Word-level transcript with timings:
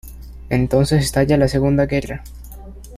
Entonces 0.49 1.03
estalla 1.03 1.37
la 1.37 1.47
segunda 1.47 1.85
guerra. 1.85 2.23